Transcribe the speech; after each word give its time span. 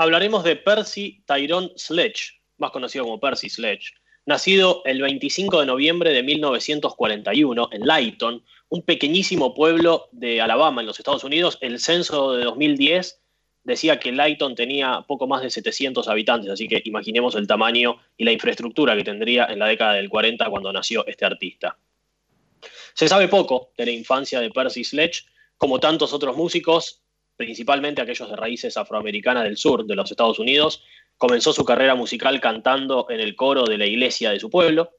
hablaremos 0.00 0.44
de 0.44 0.56
Percy 0.56 1.22
Tyrone 1.26 1.72
Sledge, 1.76 2.40
más 2.56 2.70
conocido 2.70 3.04
como 3.04 3.20
Percy 3.20 3.50
Sledge, 3.50 3.92
nacido 4.24 4.80
el 4.86 5.02
25 5.02 5.60
de 5.60 5.66
noviembre 5.66 6.14
de 6.14 6.22
1941 6.22 7.68
en 7.70 7.86
Layton, 7.86 8.42
un 8.70 8.82
pequeñísimo 8.82 9.52
pueblo 9.52 10.08
de 10.12 10.40
Alabama 10.40 10.80
en 10.80 10.86
los 10.86 10.98
Estados 10.98 11.22
Unidos. 11.22 11.58
El 11.60 11.78
censo 11.80 12.32
de 12.32 12.44
2010 12.44 13.20
decía 13.64 14.00
que 14.00 14.10
Layton 14.10 14.54
tenía 14.54 15.04
poco 15.06 15.26
más 15.26 15.42
de 15.42 15.50
700 15.50 16.08
habitantes, 16.08 16.50
así 16.50 16.66
que 16.66 16.80
imaginemos 16.86 17.34
el 17.34 17.46
tamaño 17.46 17.98
y 18.16 18.24
la 18.24 18.32
infraestructura 18.32 18.96
que 18.96 19.04
tendría 19.04 19.44
en 19.50 19.58
la 19.58 19.66
década 19.66 19.92
del 19.92 20.08
40 20.08 20.48
cuando 20.48 20.72
nació 20.72 21.06
este 21.06 21.26
artista. 21.26 21.76
Se 22.94 23.06
sabe 23.06 23.28
poco 23.28 23.72
de 23.76 23.84
la 23.84 23.92
infancia 23.92 24.40
de 24.40 24.48
Percy 24.48 24.82
Sledge, 24.82 25.26
como 25.58 25.78
tantos 25.78 26.14
otros 26.14 26.34
músicos, 26.38 27.02
principalmente 27.40 28.02
aquellos 28.02 28.28
de 28.28 28.36
raíces 28.36 28.76
afroamericanas 28.76 29.44
del 29.44 29.56
sur 29.56 29.86
de 29.86 29.96
los 29.96 30.10
Estados 30.10 30.38
Unidos, 30.38 30.84
comenzó 31.16 31.54
su 31.54 31.64
carrera 31.64 31.94
musical 31.94 32.38
cantando 32.38 33.06
en 33.08 33.18
el 33.18 33.34
coro 33.34 33.64
de 33.64 33.78
la 33.78 33.86
iglesia 33.86 34.30
de 34.30 34.38
su 34.38 34.50
pueblo 34.50 34.90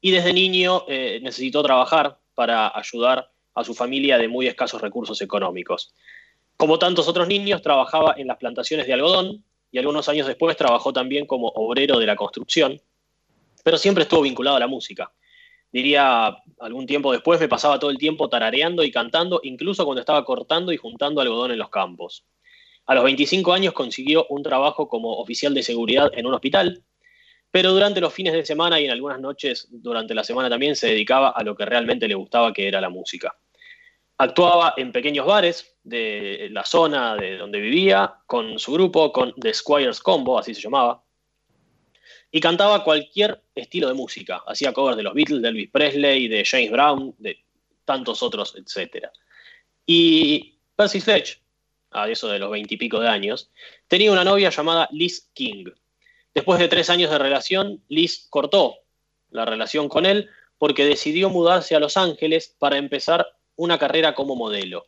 y 0.00 0.12
desde 0.12 0.32
niño 0.32 0.84
eh, 0.86 1.18
necesitó 1.24 1.60
trabajar 1.60 2.20
para 2.36 2.70
ayudar 2.78 3.32
a 3.56 3.64
su 3.64 3.74
familia 3.74 4.16
de 4.16 4.28
muy 4.28 4.46
escasos 4.46 4.80
recursos 4.80 5.20
económicos. 5.22 5.92
Como 6.56 6.78
tantos 6.78 7.08
otros 7.08 7.26
niños, 7.26 7.62
trabajaba 7.62 8.14
en 8.16 8.28
las 8.28 8.36
plantaciones 8.36 8.86
de 8.86 8.92
algodón 8.92 9.44
y 9.72 9.78
algunos 9.78 10.08
años 10.08 10.28
después 10.28 10.56
trabajó 10.56 10.92
también 10.92 11.26
como 11.26 11.48
obrero 11.48 11.98
de 11.98 12.06
la 12.06 12.14
construcción, 12.14 12.80
pero 13.64 13.76
siempre 13.76 14.04
estuvo 14.04 14.22
vinculado 14.22 14.56
a 14.56 14.60
la 14.60 14.68
música. 14.68 15.10
Diría, 15.72 16.36
algún 16.60 16.86
tiempo 16.86 17.12
después 17.12 17.40
me 17.40 17.48
pasaba 17.48 17.78
todo 17.78 17.90
el 17.90 17.96
tiempo 17.96 18.28
tarareando 18.28 18.84
y 18.84 18.90
cantando, 18.90 19.40
incluso 19.42 19.84
cuando 19.86 20.00
estaba 20.00 20.24
cortando 20.24 20.70
y 20.70 20.76
juntando 20.76 21.20
algodón 21.20 21.52
en 21.52 21.58
los 21.58 21.70
campos. 21.70 22.26
A 22.84 22.94
los 22.94 23.04
25 23.04 23.52
años 23.52 23.72
consiguió 23.72 24.26
un 24.28 24.42
trabajo 24.42 24.88
como 24.88 25.16
oficial 25.18 25.54
de 25.54 25.62
seguridad 25.62 26.10
en 26.14 26.26
un 26.26 26.34
hospital, 26.34 26.84
pero 27.50 27.72
durante 27.72 28.00
los 28.00 28.12
fines 28.12 28.34
de 28.34 28.44
semana 28.44 28.80
y 28.80 28.84
en 28.84 28.90
algunas 28.90 29.20
noches 29.20 29.68
durante 29.70 30.14
la 30.14 30.24
semana 30.24 30.50
también 30.50 30.76
se 30.76 30.88
dedicaba 30.88 31.30
a 31.30 31.42
lo 31.42 31.54
que 31.54 31.64
realmente 31.64 32.06
le 32.06 32.14
gustaba, 32.14 32.52
que 32.52 32.68
era 32.68 32.80
la 32.80 32.90
música. 32.90 33.34
Actuaba 34.18 34.74
en 34.76 34.92
pequeños 34.92 35.26
bares 35.26 35.74
de 35.82 36.48
la 36.50 36.64
zona 36.64 37.16
de 37.16 37.38
donde 37.38 37.60
vivía, 37.60 38.14
con 38.26 38.58
su 38.58 38.72
grupo, 38.72 39.10
con 39.12 39.32
The 39.34 39.54
Squires 39.54 40.00
Combo, 40.00 40.38
así 40.38 40.54
se 40.54 40.60
llamaba, 40.60 41.02
y 42.34 42.40
cantaba 42.40 42.82
cualquier 42.82 43.42
estilo 43.54 43.88
de 43.88 43.94
música. 43.94 44.42
Hacía 44.46 44.72
covers 44.72 44.96
de 44.96 45.02
los 45.02 45.12
Beatles, 45.12 45.42
de 45.42 45.48
Elvis 45.48 45.70
Presley, 45.70 46.28
de 46.28 46.44
James 46.44 46.70
Brown, 46.70 47.14
de 47.18 47.38
tantos 47.84 48.22
otros, 48.22 48.54
etc. 48.56 49.08
Y 49.84 50.54
Percy 50.74 51.00
Sledge, 51.02 51.42
a 51.90 52.08
eso 52.08 52.28
de 52.28 52.38
los 52.38 52.50
veintipico 52.50 52.98
de 53.00 53.08
años, 53.08 53.50
tenía 53.86 54.10
una 54.10 54.24
novia 54.24 54.48
llamada 54.48 54.88
Liz 54.92 55.28
King. 55.34 55.66
Después 56.32 56.58
de 56.58 56.68
tres 56.68 56.88
años 56.88 57.10
de 57.10 57.18
relación, 57.18 57.82
Liz 57.88 58.26
cortó 58.30 58.78
la 59.30 59.44
relación 59.44 59.90
con 59.90 60.06
él 60.06 60.30
porque 60.56 60.86
decidió 60.86 61.28
mudarse 61.28 61.74
a 61.74 61.80
Los 61.80 61.98
Ángeles 61.98 62.56
para 62.58 62.78
empezar 62.78 63.26
una 63.56 63.78
carrera 63.78 64.14
como 64.14 64.36
modelo. 64.36 64.86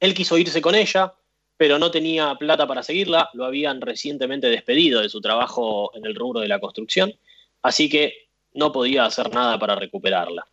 Él 0.00 0.12
quiso 0.12 0.36
irse 0.36 0.60
con 0.60 0.74
ella, 0.74 1.14
pero 1.56 1.78
no 1.78 1.90
tenía 1.90 2.34
plata 2.34 2.66
para 2.66 2.82
seguirla, 2.82 3.30
lo 3.32 3.44
habían 3.44 3.80
recientemente 3.80 4.48
despedido 4.48 5.00
de 5.00 5.08
su 5.08 5.20
trabajo 5.20 5.90
en 5.94 6.04
el 6.04 6.14
rubro 6.14 6.40
de 6.40 6.48
la 6.48 6.60
construcción, 6.60 7.14
así 7.62 7.88
que 7.88 8.28
no 8.52 8.72
podía 8.72 9.04
hacer 9.04 9.32
nada 9.32 9.58
para 9.58 9.74
recuperarla. 9.74 10.46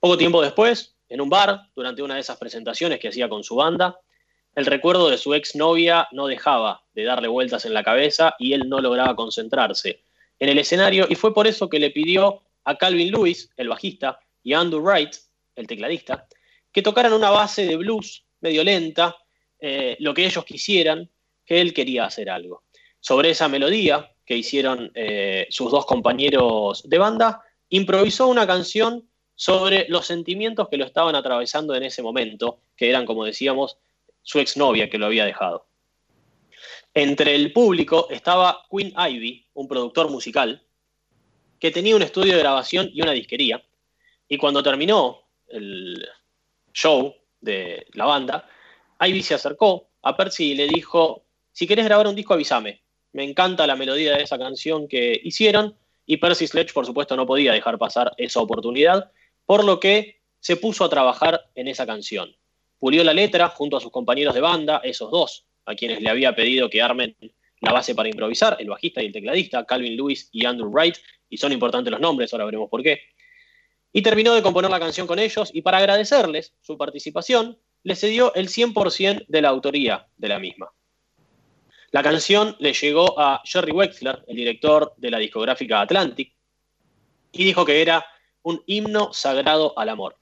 Poco 0.00 0.18
tiempo 0.18 0.42
después, 0.42 0.94
en 1.08 1.20
un 1.20 1.30
bar, 1.30 1.62
durante 1.74 2.02
una 2.02 2.14
de 2.14 2.20
esas 2.20 2.36
presentaciones 2.36 3.00
que 3.00 3.08
hacía 3.08 3.28
con 3.28 3.42
su 3.42 3.56
banda, 3.56 3.98
el 4.54 4.66
recuerdo 4.66 5.08
de 5.08 5.18
su 5.18 5.34
exnovia 5.34 6.08
no 6.12 6.26
dejaba 6.26 6.82
de 6.94 7.04
darle 7.04 7.28
vueltas 7.28 7.64
en 7.64 7.74
la 7.74 7.84
cabeza 7.84 8.34
y 8.38 8.52
él 8.52 8.68
no 8.68 8.80
lograba 8.80 9.14
concentrarse 9.14 10.02
en 10.38 10.48
el 10.48 10.58
escenario 10.58 11.06
y 11.08 11.14
fue 11.14 11.34
por 11.34 11.46
eso 11.46 11.68
que 11.68 11.78
le 11.78 11.90
pidió 11.90 12.42
a 12.64 12.76
Calvin 12.76 13.10
Lewis, 13.10 13.50
el 13.56 13.68
bajista, 13.68 14.20
y 14.42 14.52
a 14.52 14.60
Andrew 14.60 14.80
Wright, 14.80 15.14
el 15.56 15.66
tecladista, 15.66 16.26
que 16.72 16.82
tocaran 16.82 17.12
una 17.12 17.30
base 17.30 17.66
de 17.66 17.76
blues 17.76 18.24
medio 18.40 18.62
lenta, 18.62 19.16
eh, 19.60 19.96
lo 20.00 20.14
que 20.14 20.26
ellos 20.26 20.44
quisieran, 20.44 21.08
que 21.44 21.60
él 21.60 21.72
quería 21.72 22.04
hacer 22.04 22.30
algo. 22.30 22.64
Sobre 23.00 23.30
esa 23.30 23.48
melodía 23.48 24.12
que 24.24 24.36
hicieron 24.36 24.90
eh, 24.94 25.46
sus 25.50 25.70
dos 25.70 25.86
compañeros 25.86 26.82
de 26.88 26.98
banda, 26.98 27.42
improvisó 27.70 28.28
una 28.28 28.46
canción 28.46 29.08
sobre 29.34 29.86
los 29.88 30.06
sentimientos 30.06 30.68
que 30.68 30.76
lo 30.76 30.84
estaban 30.84 31.14
atravesando 31.14 31.74
en 31.74 31.84
ese 31.84 32.02
momento, 32.02 32.60
que 32.76 32.90
eran, 32.90 33.06
como 33.06 33.24
decíamos, 33.24 33.78
su 34.22 34.40
exnovia 34.40 34.90
que 34.90 34.98
lo 34.98 35.06
había 35.06 35.24
dejado. 35.24 35.66
Entre 36.92 37.34
el 37.34 37.52
público 37.52 38.08
estaba 38.10 38.66
Quinn 38.70 38.92
Ivy, 38.98 39.46
un 39.54 39.68
productor 39.68 40.10
musical, 40.10 40.62
que 41.58 41.70
tenía 41.70 41.96
un 41.96 42.02
estudio 42.02 42.34
de 42.34 42.40
grabación 42.40 42.90
y 42.92 43.00
una 43.00 43.12
disquería, 43.12 43.62
y 44.28 44.36
cuando 44.36 44.62
terminó 44.62 45.22
el 45.48 46.06
show 46.72 47.14
de 47.40 47.86
la 47.94 48.04
banda, 48.04 48.48
Ivy 49.00 49.22
se 49.22 49.34
acercó 49.34 49.90
a 50.02 50.16
Percy 50.16 50.52
y 50.52 50.54
le 50.54 50.66
dijo, 50.66 51.24
si 51.52 51.66
querés 51.66 51.84
grabar 51.84 52.06
un 52.06 52.14
disco 52.14 52.34
avísame, 52.34 52.82
me 53.12 53.24
encanta 53.24 53.66
la 53.66 53.76
melodía 53.76 54.16
de 54.16 54.22
esa 54.22 54.38
canción 54.38 54.88
que 54.88 55.20
hicieron, 55.24 55.76
y 56.06 56.16
Percy 56.16 56.46
Sledge 56.46 56.72
por 56.72 56.86
supuesto 56.86 57.16
no 57.16 57.26
podía 57.26 57.52
dejar 57.52 57.78
pasar 57.78 58.12
esa 58.16 58.40
oportunidad, 58.40 59.10
por 59.44 59.64
lo 59.64 59.80
que 59.80 60.20
se 60.40 60.56
puso 60.56 60.84
a 60.84 60.88
trabajar 60.88 61.50
en 61.54 61.68
esa 61.68 61.86
canción. 61.86 62.34
Pulió 62.78 63.02
la 63.04 63.12
letra 63.12 63.48
junto 63.48 63.76
a 63.76 63.80
sus 63.80 63.90
compañeros 63.90 64.34
de 64.34 64.40
banda, 64.40 64.80
esos 64.84 65.10
dos, 65.10 65.46
a 65.66 65.74
quienes 65.74 66.00
le 66.00 66.08
había 66.08 66.34
pedido 66.34 66.70
que 66.70 66.80
armen 66.80 67.16
la 67.60 67.72
base 67.72 67.94
para 67.94 68.08
improvisar, 68.08 68.56
el 68.60 68.68
bajista 68.68 69.02
y 69.02 69.06
el 69.06 69.12
tecladista, 69.12 69.64
Calvin 69.64 69.96
Lewis 69.96 70.28
y 70.32 70.46
Andrew 70.46 70.70
Wright, 70.70 70.96
y 71.28 71.36
son 71.36 71.52
importantes 71.52 71.90
los 71.90 72.00
nombres, 72.00 72.32
ahora 72.32 72.44
veremos 72.44 72.70
por 72.70 72.82
qué. 72.82 73.00
Y 73.92 74.02
terminó 74.02 74.34
de 74.34 74.42
componer 74.42 74.70
la 74.70 74.78
canción 74.78 75.06
con 75.06 75.18
ellos 75.18 75.50
y 75.52 75.62
para 75.62 75.78
agradecerles 75.78 76.54
su 76.60 76.78
participación, 76.78 77.58
le 77.82 77.96
cedió 77.96 78.34
el 78.34 78.48
100% 78.48 79.26
de 79.28 79.42
la 79.42 79.48
autoría 79.48 80.06
de 80.16 80.28
la 80.28 80.38
misma. 80.38 80.72
La 81.90 82.02
canción 82.02 82.54
le 82.58 82.74
llegó 82.74 83.18
a 83.18 83.40
Jerry 83.44 83.72
Wexler, 83.72 84.22
el 84.26 84.36
director 84.36 84.92
de 84.98 85.10
la 85.10 85.18
discográfica 85.18 85.80
Atlantic, 85.80 86.34
y 87.32 87.44
dijo 87.44 87.64
que 87.64 87.80
era 87.80 88.04
un 88.42 88.62
himno 88.66 89.12
sagrado 89.12 89.78
al 89.78 89.88
amor. 89.88 90.18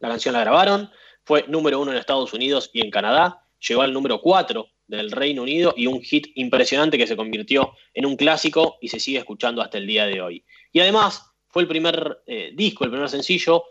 La 0.00 0.08
canción 0.08 0.34
la 0.34 0.40
grabaron, 0.40 0.90
fue 1.24 1.44
número 1.48 1.80
uno 1.80 1.92
en 1.92 1.98
Estados 1.98 2.32
Unidos 2.32 2.70
y 2.72 2.82
en 2.82 2.90
Canadá, 2.90 3.44
llegó 3.66 3.82
al 3.82 3.92
número 3.92 4.20
cuatro 4.20 4.68
del 4.86 5.10
Reino 5.10 5.42
Unido 5.42 5.74
y 5.76 5.86
un 5.86 6.00
hit 6.02 6.28
impresionante 6.34 6.98
que 6.98 7.06
se 7.06 7.16
convirtió 7.16 7.74
en 7.94 8.06
un 8.06 8.16
clásico 8.16 8.78
y 8.80 8.88
se 8.88 9.00
sigue 9.00 9.18
escuchando 9.18 9.62
hasta 9.62 9.78
el 9.78 9.86
día 9.86 10.06
de 10.06 10.20
hoy. 10.20 10.44
Y 10.72 10.80
además 10.80 11.30
fue 11.48 11.62
el 11.62 11.68
primer 11.68 12.22
eh, 12.26 12.52
disco, 12.54 12.84
el 12.84 12.90
primer 12.90 13.08
sencillo 13.08 13.64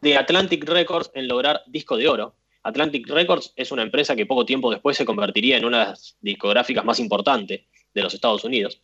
de 0.00 0.16
Atlantic 0.16 0.64
Records 0.64 1.10
en 1.14 1.28
lograr 1.28 1.62
disco 1.66 1.96
de 1.96 2.08
oro. 2.08 2.34
Atlantic 2.62 3.08
Records 3.08 3.52
es 3.56 3.72
una 3.72 3.82
empresa 3.82 4.16
que 4.16 4.26
poco 4.26 4.44
tiempo 4.44 4.70
después 4.70 4.96
se 4.96 5.04
convertiría 5.04 5.56
en 5.56 5.64
una 5.64 5.80
de 5.80 5.84
las 5.86 6.16
discográficas 6.20 6.84
más 6.84 7.00
importantes 7.00 7.62
de 7.94 8.02
los 8.02 8.14
Estados 8.14 8.44
Unidos. 8.44 8.80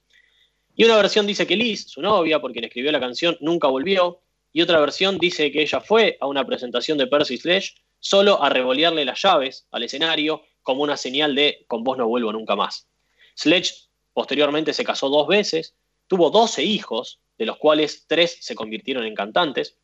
Y 0.74 0.84
una 0.84 0.96
versión 0.96 1.26
dice 1.26 1.46
que 1.46 1.56
Liz, 1.56 1.86
su 1.88 2.02
novia, 2.02 2.40
por 2.40 2.52
quien 2.52 2.64
escribió 2.64 2.92
la 2.92 3.00
canción, 3.00 3.36
nunca 3.40 3.68
volvió, 3.68 4.20
y 4.52 4.62
otra 4.62 4.80
versión 4.80 5.18
dice 5.18 5.50
que 5.50 5.62
ella 5.62 5.80
fue 5.80 6.16
a 6.20 6.26
una 6.26 6.46
presentación 6.46 6.98
de 6.98 7.06
Percy 7.06 7.38
Sledge 7.38 7.74
solo 7.98 8.42
a 8.42 8.48
revolearle 8.50 9.04
las 9.04 9.20
llaves 9.22 9.66
al 9.70 9.82
escenario 9.82 10.42
como 10.62 10.82
una 10.82 10.96
señal 10.96 11.34
de 11.34 11.64
con 11.66 11.84
vos 11.84 11.96
no 11.96 12.06
vuelvo 12.08 12.32
nunca 12.32 12.56
más. 12.56 12.88
Sledge 13.34 13.88
posteriormente 14.12 14.72
se 14.72 14.84
casó 14.84 15.08
dos 15.08 15.28
veces, 15.28 15.74
tuvo 16.06 16.30
12 16.30 16.62
hijos, 16.64 17.20
de 17.38 17.46
los 17.46 17.58
cuales 17.58 18.04
tres 18.06 18.38
se 18.40 18.54
convirtieron 18.54 19.04
en 19.04 19.14
cantantes. 19.14 19.76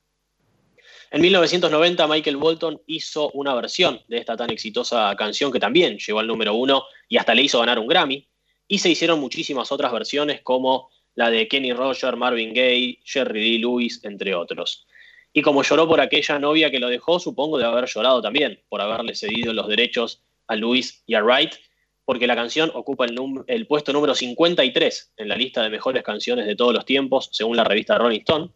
En 1.14 1.20
1990 1.20 2.06
Michael 2.06 2.38
Bolton 2.38 2.80
hizo 2.86 3.30
una 3.32 3.54
versión 3.54 4.00
de 4.08 4.16
esta 4.16 4.34
tan 4.34 4.48
exitosa 4.48 5.14
canción 5.14 5.52
que 5.52 5.60
también 5.60 5.98
llegó 5.98 6.20
al 6.20 6.26
número 6.26 6.54
uno 6.54 6.84
y 7.06 7.18
hasta 7.18 7.34
le 7.34 7.42
hizo 7.42 7.60
ganar 7.60 7.78
un 7.78 7.86
Grammy. 7.86 8.26
Y 8.66 8.78
se 8.78 8.88
hicieron 8.88 9.20
muchísimas 9.20 9.70
otras 9.72 9.92
versiones 9.92 10.41
como 10.41 10.88
la 11.14 11.28
de 11.28 11.48
Kenny 11.48 11.74
Roger, 11.74 12.16
Marvin 12.16 12.54
Gaye, 12.54 12.98
Jerry 13.04 13.42
Lee 13.42 13.59
Lewis, 13.59 14.03
entre 14.04 14.34
otros. 14.34 14.86
Y 15.34 15.42
como 15.42 15.62
lloró 15.62 15.86
por 15.86 16.00
aquella 16.00 16.38
novia 16.38 16.70
que 16.70 16.78
lo 16.78 16.88
dejó, 16.88 17.20
supongo 17.20 17.58
de 17.58 17.66
haber 17.66 17.84
llorado 17.84 18.22
también 18.22 18.62
por 18.70 18.80
haberle 18.80 19.15
cedido 19.15 19.53
los 19.53 19.68
derechos 19.68 20.22
a 20.47 20.56
Lewis 20.56 21.03
y 21.06 21.12
a 21.12 21.22
Wright, 21.22 21.53
porque 22.06 22.26
la 22.26 22.36
canción 22.36 22.70
ocupa 22.72 23.04
el, 23.04 23.20
el 23.48 23.66
puesto 23.66 23.92
número 23.92 24.15
53 24.15 25.12
en 25.18 25.28
la 25.28 25.36
lista 25.36 25.62
de 25.62 25.68
mejores 25.68 26.04
canciones 26.04 26.47
de 26.47 26.56
todos 26.56 26.72
los 26.72 26.86
tiempos, 26.86 27.28
según 27.32 27.58
la 27.58 27.65
revista 27.65 27.98
Rolling 27.98 28.20
Stone. 28.20 28.50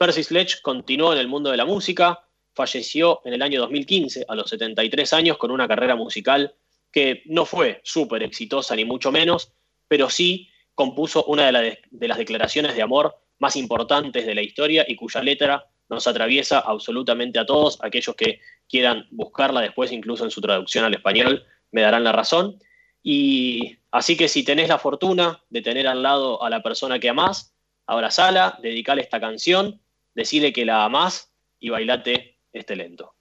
Percy 0.00 0.24
Sledge 0.24 0.62
continuó 0.62 1.12
en 1.12 1.18
el 1.18 1.28
mundo 1.28 1.50
de 1.50 1.58
la 1.58 1.66
música, 1.66 2.24
falleció 2.54 3.20
en 3.26 3.34
el 3.34 3.42
año 3.42 3.60
2015 3.60 4.24
a 4.26 4.34
los 4.34 4.48
73 4.48 5.12
años 5.12 5.36
con 5.36 5.50
una 5.50 5.68
carrera 5.68 5.94
musical 5.94 6.54
que 6.90 7.22
no 7.26 7.44
fue 7.44 7.82
súper 7.84 8.22
exitosa 8.22 8.74
ni 8.74 8.86
mucho 8.86 9.12
menos, 9.12 9.52
pero 9.88 10.08
sí 10.08 10.48
compuso 10.74 11.24
una 11.24 11.52
de, 11.52 12.08
las 12.08 12.16
declaraciones 12.16 12.74
de 12.74 12.80
amor 12.80 13.14
más 13.40 13.56
importantes 13.56 14.24
de 14.24 14.34
la 14.34 14.40
historia 14.40 14.86
y 14.88 14.96
cuya 14.96 15.22
letra 15.22 15.66
nos 15.90 16.06
atraviesa 16.06 16.60
absolutamente 16.60 17.38
a 17.38 17.44
todos, 17.44 17.78
aquellos 17.82 18.16
que 18.16 18.40
quieran 18.70 19.06
buscarla 19.10 19.60
después, 19.60 19.92
incluso 19.92 20.24
en 20.24 20.30
su 20.30 20.40
traducción 20.40 20.86
al 20.86 20.94
español, 20.94 21.44
me 21.72 21.82
darán 21.82 22.04
la 22.04 22.12
razón. 22.12 22.58
Y 23.02 23.76
así 23.90 24.16
que 24.16 24.28
si 24.28 24.44
tenés 24.44 24.70
la 24.70 24.78
fortuna 24.78 25.42
de 25.50 25.60
tener 25.60 25.86
al 25.86 26.02
lado 26.02 26.42
a 26.42 26.48
la 26.48 26.62
persona 26.62 26.98
que 26.98 27.10
amás, 27.10 27.54
abrazala, 27.86 28.58
dedicale 28.62 29.02
esta 29.02 29.20
canción, 29.20 29.78
decide 30.14 30.52
que 30.52 30.64
la 30.64 30.84
amás 30.84 31.32
y 31.58 31.70
bailate 31.70 32.38
este 32.52 32.76
lento. 32.76 33.14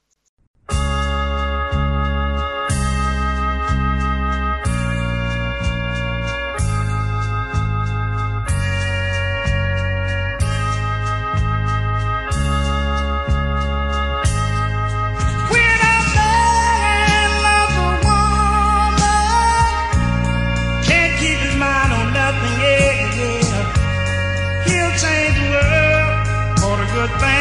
thing. 27.18 27.39